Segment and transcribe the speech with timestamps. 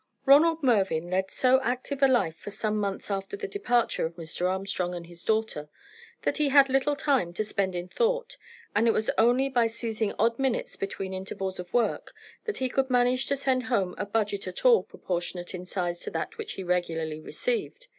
[0.25, 4.49] Ronald Mervyn led so active a life for some months after the departure of Mr.
[4.49, 5.69] Armstrong and his daughter,
[6.23, 8.35] that he had little time to spend in thought,
[8.75, 12.89] and it was only by seizing odd minutes between intervals of work that he could
[12.89, 16.63] manage to send home a budget at all proportionate in size to that which he
[16.63, 17.85] regularly received.